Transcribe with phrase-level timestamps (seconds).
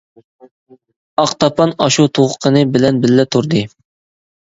[1.19, 3.67] ئاق تاپان ئاشۇ تۇغقىنى بىلەن بىللە تۇردى.